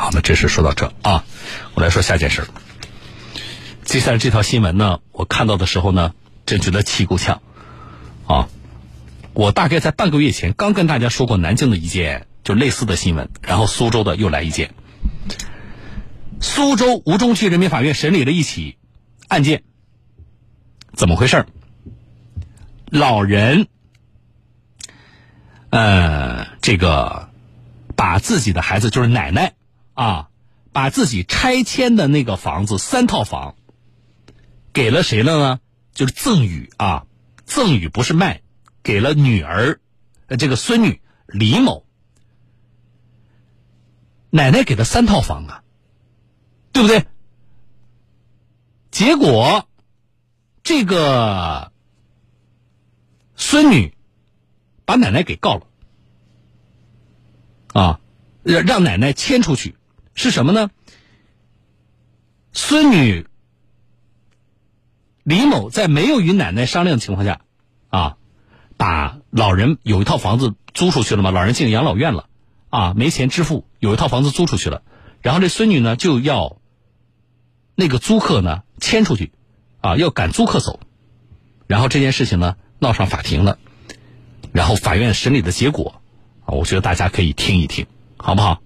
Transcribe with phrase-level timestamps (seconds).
[0.00, 1.24] 好，那这事说到这啊，
[1.74, 2.46] 我来说下件事。
[3.84, 6.14] 接下来这条新闻呢，我看到的时候呢，
[6.46, 7.42] 真觉得气够呛
[8.26, 8.48] 啊。
[9.34, 14.72] 我大概在半个月前刚跟大家说过南京的一件就类似的新闻，然后苏州的又来一件。
[16.40, 18.78] 苏州吴中区人民法院审理了一起
[19.28, 19.64] 案件，
[20.94, 21.44] 怎么回事？
[22.86, 23.66] 老人，
[25.68, 27.28] 呃，这个
[27.96, 29.52] 把自己的孩子就是奶奶
[30.00, 30.30] 啊，
[30.72, 33.54] 把自己拆迁的那个房子三套房
[34.72, 35.60] 给了谁了呢？
[35.92, 37.06] 就是赠与啊，
[37.44, 38.40] 赠与不是卖。
[38.82, 39.78] 给了女儿，
[40.28, 41.84] 呃，这个孙女李某，
[44.30, 45.62] 奶奶给了三套房啊，
[46.72, 47.04] 对不对？
[48.90, 49.68] 结果，
[50.62, 51.72] 这个
[53.36, 53.94] 孙女
[54.86, 55.66] 把奶奶给告了，
[57.74, 58.00] 啊，
[58.42, 59.76] 让让奶奶迁出去，
[60.14, 60.70] 是什么呢？
[62.52, 63.26] 孙女
[65.22, 67.40] 李某在没有与奶奶商量的情况下，
[67.88, 68.16] 啊。
[68.76, 71.30] 把老人有一套房子租出去了嘛？
[71.30, 72.30] 老人进养老院了，
[72.70, 74.80] 啊，没钱支付，有一套房子租出去了，
[75.20, 76.56] 然后这孙女呢就要
[77.74, 79.32] 那个租客呢迁出去，
[79.82, 80.80] 啊，要赶租客走，
[81.66, 83.58] 然后这件事情呢闹上法庭了，
[84.50, 86.00] 然后法院审理的结果，
[86.46, 87.86] 啊，我觉得大家可以听一听，
[88.16, 88.62] 好不好？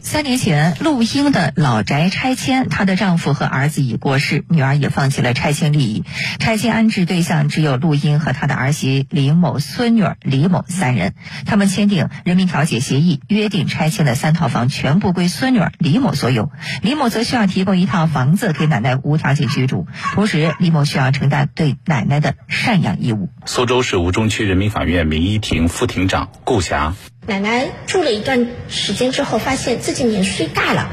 [0.00, 6.04] 三年前，陆英的老宅拆迁，她的丈夫和儿子已过世，女儿也放弃了拆迁利益。
[6.38, 11.14] 拆迁安置对象只有陆英和她的儿媳林某、孙女儿李某三人。
[11.44, 16.50] 他们签订人民调解协议，约定拆迁的三套房全部归孙女儿李某所有。
[16.80, 23.28] 李某则需要提供一套房子给奶奶无条件居住，同时李某需要承担对奶奶的赡养义务。
[23.44, 26.94] 苏州市吴中区人民法院民一庭副庭长顾霞。
[27.28, 30.88] 奶奶住了一段时间之后，发现自己年岁大了，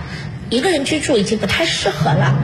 [0.50, 2.38] 一个人居住已经不太适合了。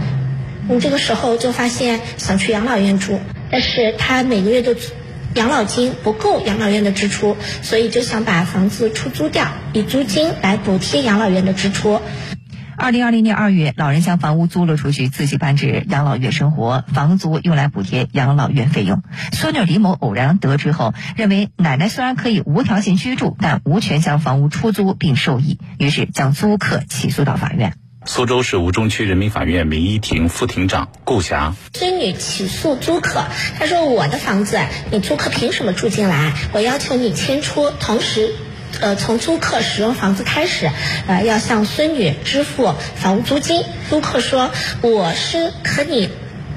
[0.69, 3.19] 嗯，这个时候就发现想去养老院住，
[3.51, 4.77] 但是他每个月的
[5.35, 11.99] 养老金不够养老院的支出，所以就想把房子出租掉，以租金来补贴养老院的支出。
[12.81, 19.03] 二零二零年二月，老人将房屋租了出去，自己搬至养老院生活，房租用来补贴养老院费用。
[19.33, 27.75] 孙女李某偶然得知后，认为奶奶虽然可以无条件居住，但无权将房屋出租并受益，于是将租客起诉到法院。
[28.05, 33.25] 苏州市吴中区人民法院民一庭副庭长顾霞，孙女起诉租客，
[33.59, 34.57] 她说：“我的房子，
[34.89, 36.33] 你租客凭什么住进来？
[36.51, 38.31] 我要求你迁出，同时。”
[38.79, 40.69] 呃，从租客使用房子开始，
[41.07, 43.63] 呃，要向孙女支付房屋租金。
[43.89, 44.51] 租客说
[44.81, 46.09] ：“我是和你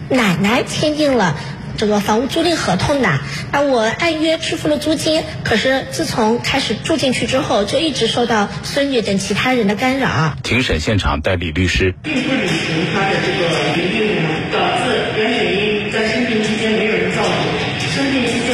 [0.09, 1.37] 奶奶签订了
[1.77, 3.19] 这个房屋租赁合同的，
[3.51, 5.23] 那我按约支付了租金。
[5.43, 11.95] 可是自从开始住进去之后，就一直受到孙女等其他人的干扰。”庭审现场代理律师。
[12.03, 13.45] 并不履行他的这个
[13.77, 14.23] 约定，
[14.53, 14.85] 导致
[15.17, 18.54] 原雪英在生病期间没有人照顾，生病期间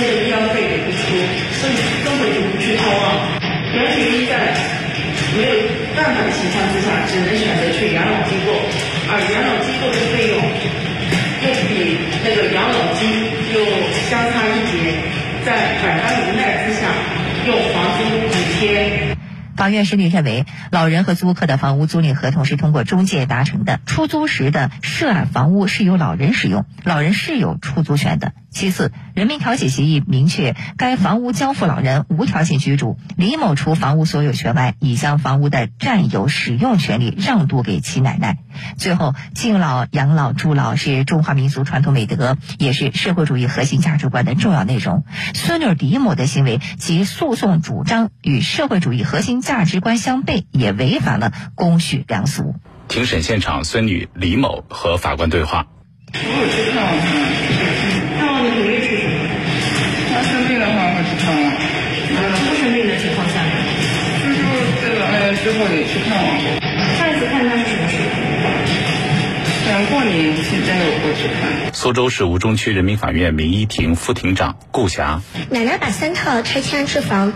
[6.24, 8.52] 的情况之下，只能选择去养老机构，
[9.08, 10.38] 而养老机构的费用
[11.42, 13.08] 又比那个养老金
[13.54, 13.64] 又
[14.08, 15.00] 相差一截，
[15.44, 16.88] 在百般无奈之下，
[17.46, 19.16] 用房租补贴。
[19.56, 28.32] 法院审理认为，老人和租客的房屋租赁合同是通过中介达成的，出租时的涉案房屋是由老人使用，老人是有出租权的。
[28.50, 38.38] 其次，人民调解协议明确，该房屋交付老人无条件居住，李某除房屋所有权外，已将房屋的占有使用权利让渡给其奶奶。
[38.76, 45.04] 最后，敬老、养老、助老是中华民族传统美德，也是社会主义核心价值观的重要内容。
[45.34, 52.56] 孙女李某的行为及诉讼主张与社会主义核心价值观相悖，也违反了公序良俗。
[52.88, 55.66] 庭审现场，孙女李某和法官对话。
[56.12, 56.72] 我有去
[65.42, 66.44] 之后也去看望过。
[66.98, 68.10] 上一次看他是什么时候？
[69.66, 71.72] 想过年期间有过去看。
[71.72, 75.22] 苏州市吴中区人民法院民一庭副庭长顾霞。
[75.48, 77.32] 奶奶把三套拆迁安置房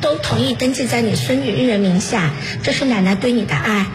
[0.00, 2.30] 都同意登记在你孙女一人名下，
[2.62, 3.86] 这是奶奶对你的爱。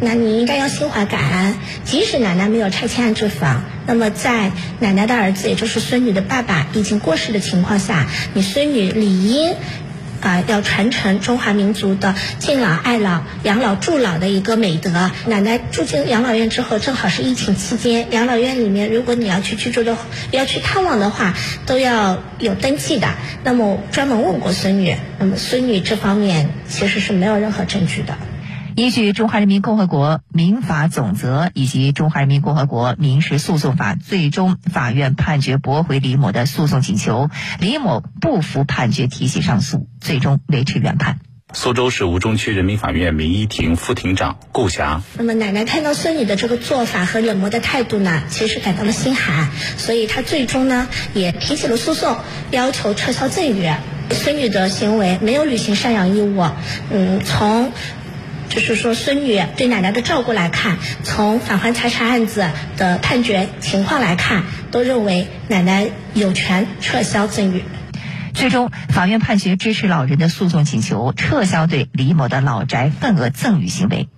[0.00, 1.54] 那你应该要心怀感恩，
[1.84, 9.54] 即使奶奶没有拆迁安置房，那么在奶奶的儿子，也就是孙女的爸爸已经过世的情况下，你孙女理应
[10.22, 15.10] 啊要传承中华民族的敬老爱老、养老助老的一个美德。
[15.26, 19.96] 奶奶住进养老院之后，正好是疫情期间，养老院里面如果你要去居住的、
[20.30, 21.34] 要去探望的话，
[21.66, 23.08] 都要有登记的。
[23.44, 28.16] 那么专门问过孙女，那么孙女这方面其实是没有任何证据的。
[28.74, 37.28] 依据《中华人民共和国民法总则》以及《中华人民共和国民事诉讼法》，最终法院判决驳回李某的诉讼请求，
[37.60, 41.18] 李某不服判决提起上诉，最终维持原判。
[41.52, 45.02] 苏州市吴中区人民法院民一庭副庭长顾霞。
[45.18, 52.16] 那么奶奶看到孙女的这个做法和冷漠的态度呢，其实感到了心寒，所以她最终呢也提起了诉讼，
[52.50, 53.70] 要求撤销赠与。
[54.10, 56.46] 孙女的行为没有履行赡养义务，
[56.90, 57.72] 嗯，从
[58.52, 67.64] 就是说孙女对奶奶的照顾来看，从返还财产案子的判决情况来看，都认为奶奶有权撤销赠与。
[68.34, 74.10] 最终，法院判决支持老人的诉讼请求，撤销对李某的老宅份额赠与行为。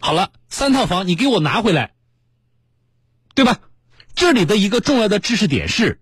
[0.00, 1.90] 好了，三套房你给我拿回来，
[3.34, 3.58] 对吧？
[4.14, 6.00] 这里的一个重要的知识点是，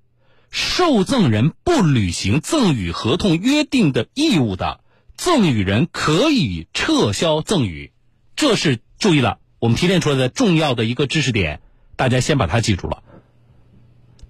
[0.53, 4.79] 受赠人不履行赠与合同约定的义务的，
[5.21, 7.93] 赠与人可以撤销赠与。
[8.37, 11.61] 这是注意了，我们提炼出来的重要的一个知识点，
[11.95, 13.03] 大家先把它记住了。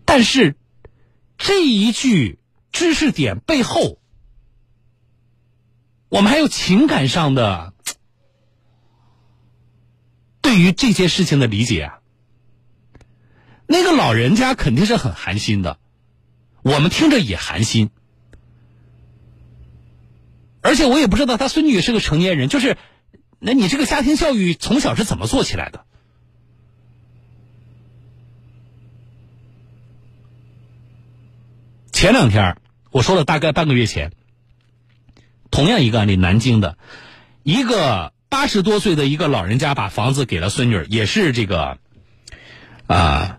[0.05, 0.57] 但是
[1.39, 2.39] 这一句。
[2.73, 3.99] 知识点背后，
[6.09, 7.75] 我们还有情感上的
[10.41, 11.99] 对于这件事情的理解啊。
[13.67, 15.81] 那个老人家肯定是很寒心的，
[16.63, 17.91] 我们听着也寒心。
[20.63, 22.77] 而且我也不知道他孙女是个成年人，就是
[23.39, 25.85] 那你这个家庭教育从小是怎么做起来的？
[31.93, 32.57] 前两天
[32.91, 34.13] 我说了，大概半个月前，
[35.51, 36.79] 同样一个案例，南京的
[37.43, 41.79] 一个八十多岁的一个老人家把房子给了孙女，也是这个
[42.87, 43.39] 啊，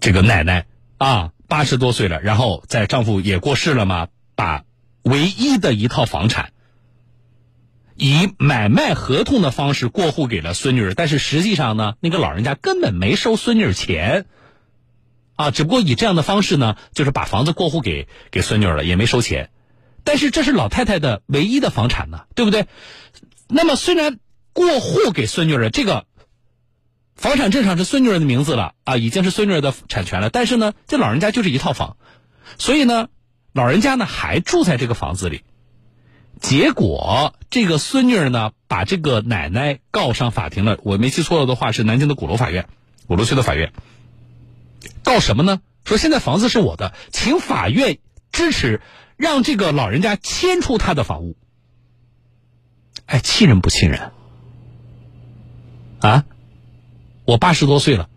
[0.00, 0.66] 这个奶奶
[0.98, 4.64] 啊，八十多岁了，然后在丈夫也过世了嘛，把
[5.02, 6.52] 唯一的一套房产
[7.96, 14.26] 以买卖合同的方式过户给了孙女儿，但是实际上呢，那个老人家根本没收孙女儿钱。
[15.36, 19.50] 啊，只不过以这样的方式呢，就是把房子过户给给孙女儿了，也没收钱。
[20.04, 22.66] 但是这是老太太的唯一的房产呢，对不对？
[23.48, 24.18] 那么虽然
[24.52, 26.04] 过户给孙女儿，这个
[27.16, 30.28] 房产证上是孙女儿的名字了啊，已经是孙女儿的产权了。
[30.28, 31.96] 但是呢，这老人家就是一套房，
[32.58, 33.08] 所以呢，
[33.52, 35.42] 老人家呢还住在这个房子里。
[36.40, 40.78] 结果这个孙女儿呢，把这个奶奶告上法庭了。
[40.82, 42.66] 我没记错了的话，是南京的鼓楼法院，
[43.06, 43.72] 鼓楼区的法院。
[45.02, 45.60] 告什么呢？
[45.84, 47.98] 说现在房子是我的，请法院
[48.32, 48.80] 支持
[49.16, 51.36] 让这个老人家迁出他的房屋。
[53.06, 54.12] 哎，气人不气人？
[56.00, 56.24] 啊，
[57.24, 58.08] 我八十多岁了，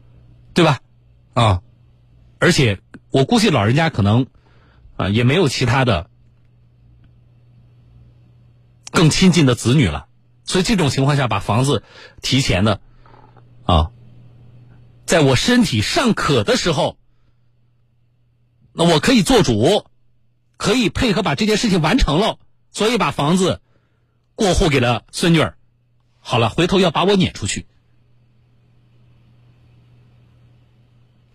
[0.54, 0.80] 对吧？
[1.34, 1.62] 啊，
[2.40, 4.28] 而且我估计老人家可能
[4.96, 6.10] 啊也没有其他的
[8.92, 10.08] 更亲近的子女了，
[10.46, 11.84] 所以这种情况下把房子
[12.22, 12.82] 提前的
[13.66, 13.92] 啊。
[15.06, 16.98] 在我身体尚可的时候，
[18.72, 19.86] 那我可以做主，
[20.58, 22.40] 可以配合把这件事情完成了，
[22.72, 23.62] 所以把房子
[24.36, 25.58] 过户给了孙女儿。
[26.20, 27.68] 好了，回头要把我撵出去，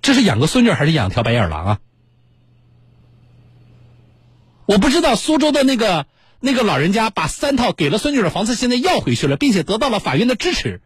[0.00, 1.80] 这是养个孙女还是养条白眼狼啊？
[4.68, 6.06] 我不知道苏州的那个
[6.40, 10.82] 那个老人家把三套给了孙女的房子，现在要回去了，并且得到了法院的支持。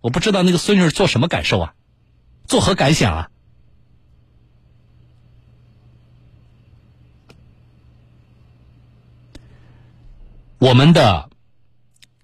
[0.00, 1.74] 我不知道那个孙女做什么感受啊？
[2.48, 3.28] 作何感想啊？
[10.58, 11.30] 我们的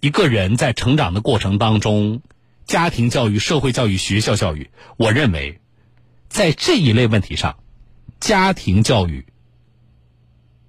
[0.01, 2.23] 一个人在成长的过程当中，
[2.65, 5.61] 家庭教育、社会教育、学校教育，我认为，
[6.29, 7.57] 在这一类问题上，
[8.19, 9.27] 家庭教育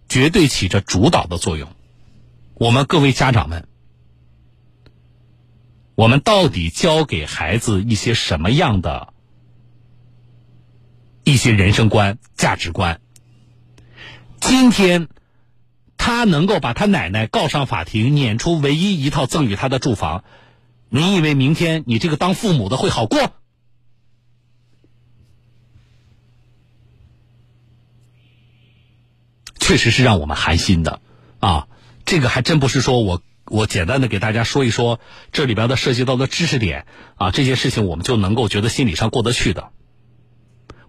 [0.09, 1.69] 绝对起着主导的作用。
[2.53, 3.67] 我们各位家长们，
[5.95, 9.13] 我们到底教给孩子一些什么样的？
[11.23, 13.01] 一些人生观、价值观。
[14.39, 15.09] 今天，
[15.97, 20.23] 他能够把他奶奶告上法庭，撵出唯一一套赠与他的住房，
[20.89, 23.33] 你以为明天你这个当父母的会好过？
[29.67, 31.01] 确实是让我们寒心的
[31.39, 31.67] 啊！
[32.05, 35.01] 这个还真不是说我我简单的给大家说一说
[35.33, 36.85] 这里边的涉及到的知识点
[37.17, 39.71] 啊，这些事情我们就能够觉得心理上过得去的。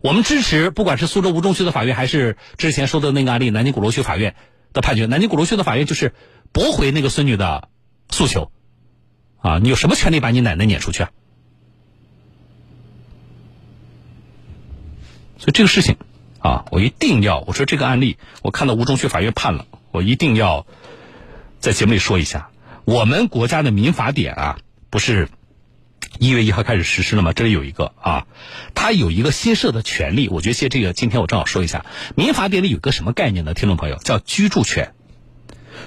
[0.00, 4.36] 我们支持，不管是苏州吴中区的法院，还是之前说的那个案例南京鼓楼区法院
[4.72, 5.06] 的判决。
[5.06, 6.14] 南京鼓楼区的法院就是
[6.52, 7.68] 驳回那个孙女的
[8.10, 8.52] 诉求，
[9.38, 11.10] 啊，你有什么权利把你奶奶撵出去啊？
[15.38, 15.96] 所以这个事情，
[16.38, 20.66] 啊，我一定要，我说这个案例，我看到吴中区法院判了，我一定要
[21.58, 22.50] 在节目里说一下。
[22.84, 24.58] 我们国家的民法典啊，
[24.90, 25.28] 不是
[26.18, 27.32] 一月一号开始实施了吗？
[27.32, 28.26] 这里有一个啊，
[28.74, 33.52] 它有一个新设的权利，我觉得借这个今天我正好说一下，民法典里有个什么概念呢？
[33.52, 34.94] 听众朋友，叫居住权。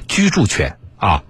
[0.08, 1.24] 居住权啊，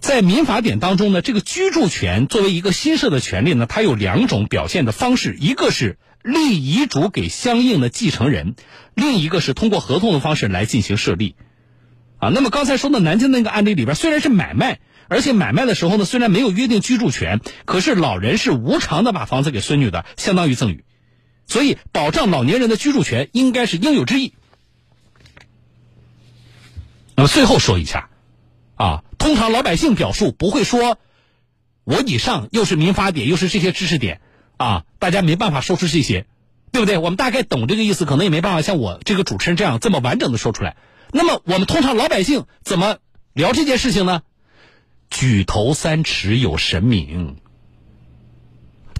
[0.00, 8.54] 在民法典当中呢，这个居住权作为一个新设的权利呢，它有两种表现的方式，一个是立遗嘱给相应的继承人，
[8.94, 11.34] 另一个是通过合同的方式来进行设立。
[12.18, 20.84] 啊，那么刚才说的南京那个案例里边，虽然是买卖，而且买卖的时候呢，虽然没有约定居住权，可是老人是无偿的把房子给孙女的，相当于赠与，
[21.46, 24.34] 所以保障老年人的居住权应该是应有之义。
[27.16, 28.08] 那么最后说一下，
[28.76, 30.98] 啊，通常老百姓表述不会说，
[31.82, 34.20] 我以上又是民法典又是这些知识点，
[34.56, 36.26] 啊，大家没办法说出这些，
[36.70, 36.98] 对不对？
[36.98, 40.76] 我们大概懂这个意思，可能也没办法像我这个主持人这样这么完整的说出来。
[41.10, 42.98] 那么我们通常老百姓怎么
[43.32, 44.22] 聊这件事情呢？
[45.10, 47.36] 举头三尺有神明，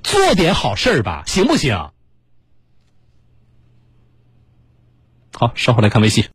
[0.02, 1.90] 做点好事儿吧，行不行？
[5.32, 6.26] 好，稍后来看微信。